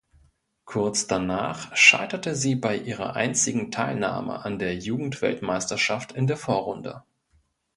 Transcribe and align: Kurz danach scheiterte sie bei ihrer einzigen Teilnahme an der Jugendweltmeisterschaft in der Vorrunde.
Kurz 0.65 1.05
danach 1.05 1.75
scheiterte 1.77 2.33
sie 2.35 2.55
bei 2.55 2.75
ihrer 2.75 3.15
einzigen 3.15 3.69
Teilnahme 3.69 4.43
an 4.43 4.57
der 4.57 4.75
Jugendweltmeisterschaft 4.75 6.11
in 6.11 6.25
der 6.25 6.37
Vorrunde. 6.37 7.03